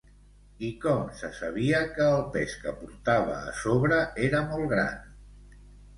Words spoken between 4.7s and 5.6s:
gran?